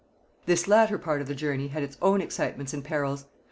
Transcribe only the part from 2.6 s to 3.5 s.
and perils.